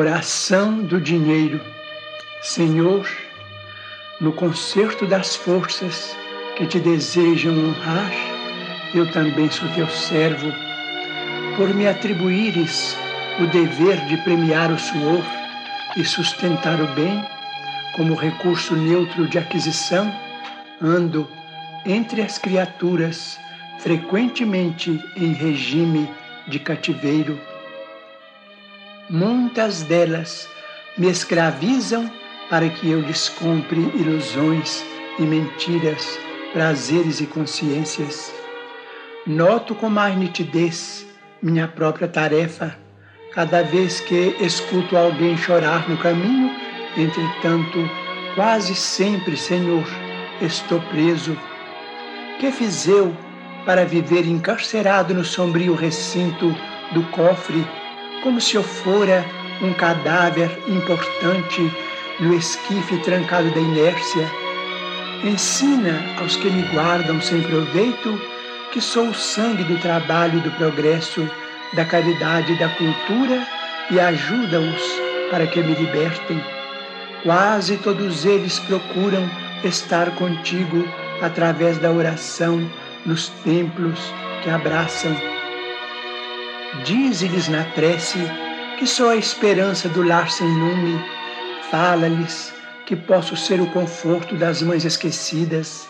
Ação 0.00 0.78
do 0.84 0.98
dinheiro. 0.98 1.60
Senhor, 2.40 3.06
no 4.20 4.32
concerto 4.32 5.06
das 5.06 5.36
forças 5.36 6.16
que 6.56 6.66
te 6.66 6.80
desejam 6.80 7.52
honrar, 7.52 8.10
eu 8.94 9.10
também 9.12 9.50
sou 9.50 9.68
teu 9.70 9.86
servo, 9.88 10.50
por 11.56 11.74
me 11.74 11.86
atribuires 11.86 12.96
o 13.38 13.46
dever 13.48 14.04
de 14.06 14.16
premiar 14.18 14.72
o 14.72 14.78
suor 14.78 15.22
e 15.96 16.04
sustentar 16.04 16.80
o 16.80 16.86
bem 16.94 17.22
como 17.94 18.14
recurso 18.14 18.74
neutro 18.74 19.28
de 19.28 19.38
aquisição, 19.38 20.10
ando 20.80 21.28
entre 21.84 22.22
as 22.22 22.38
criaturas 22.38 23.38
frequentemente 23.78 24.98
em 25.16 25.32
regime 25.34 26.08
de 26.48 26.58
cativeiro. 26.58 27.51
Muitas 29.12 29.82
delas 29.82 30.48
me 30.96 31.06
escravizam 31.10 32.10
para 32.48 32.66
que 32.70 32.90
eu 32.90 33.02
lhes 33.02 33.28
compre 33.28 33.78
ilusões 33.94 34.82
e 35.18 35.22
mentiras, 35.22 36.18
prazeres 36.54 37.20
e 37.20 37.26
consciências. 37.26 38.32
Noto 39.26 39.74
com 39.74 39.90
mais 39.90 40.16
nitidez 40.16 41.06
minha 41.42 41.68
própria 41.68 42.08
tarefa 42.08 42.74
cada 43.34 43.62
vez 43.62 44.00
que 44.00 44.34
escuto 44.40 44.96
alguém 44.96 45.36
chorar 45.36 45.86
no 45.90 45.98
caminho, 45.98 46.50
entretanto, 46.96 47.86
quase 48.34 48.74
sempre, 48.74 49.36
Senhor, 49.36 49.84
estou 50.40 50.80
preso. 50.80 51.36
Que 52.40 52.50
fiz 52.50 52.88
eu 52.88 53.14
para 53.66 53.84
viver 53.84 54.26
encarcerado 54.26 55.12
no 55.12 55.22
sombrio 55.22 55.74
recinto 55.74 56.56
do 56.94 57.02
cofre, 57.10 57.62
como 58.22 58.40
se 58.40 58.54
eu 58.54 58.62
fora 58.62 59.24
um 59.60 59.72
cadáver 59.72 60.50
importante 60.68 61.72
no 62.20 62.34
esquife 62.34 62.96
trancado 62.98 63.50
da 63.50 63.60
inércia? 63.60 64.30
Ensina 65.24 66.00
aos 66.20 66.36
que 66.36 66.48
me 66.48 66.62
guardam 66.74 67.20
sem 67.20 67.42
proveito 67.42 68.20
que 68.72 68.80
sou 68.80 69.08
o 69.08 69.14
sangue 69.14 69.64
do 69.64 69.78
trabalho 69.78 70.40
do 70.40 70.50
progresso 70.52 71.28
da 71.74 71.84
caridade 71.84 72.52
e 72.52 72.58
da 72.58 72.68
cultura 72.70 73.46
e 73.90 74.00
ajuda-os 74.00 74.82
para 75.30 75.46
que 75.46 75.62
me 75.62 75.74
libertem. 75.74 76.42
Quase 77.22 77.76
todos 77.78 78.24
eles 78.24 78.58
procuram 78.60 79.28
estar 79.64 80.10
contigo 80.12 80.84
através 81.20 81.78
da 81.78 81.90
oração 81.90 82.68
nos 83.06 83.28
templos 83.44 84.12
que 84.42 84.50
abraçam. 84.50 85.16
Dize-lhes 86.84 87.48
na 87.48 87.64
prece 87.64 88.18
que 88.78 88.86
sou 88.86 89.08
a 89.08 89.16
esperança 89.16 89.88
do 89.88 90.02
lar 90.02 90.30
sem 90.30 90.48
lume. 90.48 90.98
Fala-lhes 91.70 92.52
que 92.86 92.96
posso 92.96 93.36
ser 93.36 93.60
o 93.60 93.66
conforto 93.70 94.34
das 94.36 94.62
mães 94.62 94.84
esquecidas, 94.84 95.88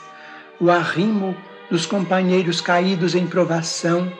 o 0.61 0.71
arrimo 0.71 1.37
dos 1.71 1.87
companheiros 1.87 2.61
caídos 2.61 3.15
em 3.15 3.27
provação 3.27 4.13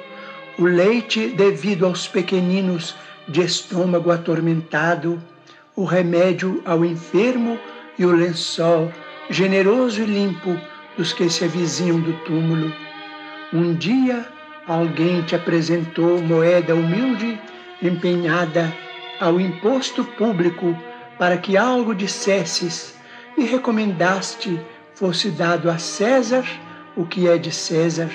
o 0.59 0.65
leite 0.65 1.29
devido 1.29 1.87
aos 1.87 2.07
pequeninos 2.07 2.95
de 3.27 3.43
estômago 3.43 4.11
atormentado, 4.11 5.23
o 5.75 5.85
remédio 5.85 6.63
ao 6.65 6.85
enfermo 6.85 7.59
e 7.99 8.05
o 8.05 8.13
lençol 8.13 8.93
generoso 9.31 10.03
e 10.03 10.05
limpo 10.05 10.57
dos 10.97 11.13
que 11.13 11.29
se 11.31 11.45
avizinham 11.45 12.01
do 12.01 12.13
túmulo. 12.25 12.73
Um 13.53 13.75
dia 13.75 14.27
alguém 14.67 15.23
te 15.23 15.35
apresentou 15.35 16.23
moeda 16.23 16.75
humilde 16.75 17.41
empenhada 17.83 18.73
ao 19.21 19.41
imposto 19.41 20.05
público 20.05 20.77
para 21.19 21.37
que 21.37 21.57
algo 21.57 21.95
dissesses 21.95 22.97
e 23.37 23.45
recomendaste 23.45 24.61
fosse 24.95 25.31
dado 25.31 25.71
a 25.71 25.79
César 25.79 26.45
o 26.97 27.07
que 27.07 27.29
é 27.29 27.39
de 27.39 27.51
César. 27.51 28.11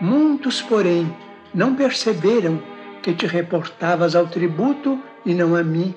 Muitos, 0.00 0.60
porém, 0.60 1.14
não 1.54 1.74
perceberam 1.74 2.62
que 3.02 3.12
te 3.12 3.26
reportavas 3.26 4.14
ao 4.14 4.26
tributo 4.26 4.98
e 5.24 5.34
não 5.34 5.54
a 5.54 5.62
mim, 5.62 5.94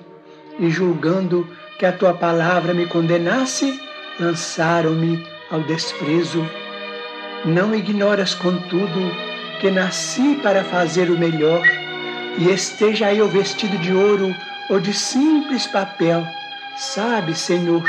e 0.58 0.70
julgando 0.70 1.48
que 1.78 1.86
a 1.86 1.92
tua 1.92 2.14
palavra 2.14 2.72
me 2.72 2.86
condenasse, 2.86 3.80
lançaram-me 4.18 5.24
ao 5.50 5.60
desprezo. 5.60 6.44
Não 7.44 7.74
ignoras, 7.74 8.34
contudo, 8.34 9.00
que 9.60 9.70
nasci 9.70 10.36
para 10.42 10.64
fazer 10.64 11.10
o 11.10 11.18
melhor, 11.18 11.62
e 12.38 12.50
esteja 12.50 13.14
eu 13.14 13.28
vestido 13.28 13.78
de 13.78 13.92
ouro 13.92 14.34
ou 14.68 14.80
de 14.80 14.92
simples 14.92 15.66
papel, 15.66 16.26
sabe, 16.76 17.34
Senhor, 17.34 17.88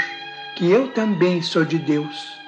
que 0.55 0.69
eu 0.69 0.87
também 0.89 1.41
sou 1.41 1.65
de 1.65 1.77
Deus. 1.77 2.44